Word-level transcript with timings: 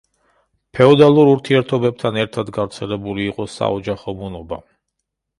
ფეოდალურ 0.77 1.27
ურთიერთობებთან 1.33 2.17
ერთად 2.21 2.49
გავრცელებული 2.55 3.27
იყო 3.33 3.45
საოჯახო 3.57 4.15
მონობა. 4.23 4.59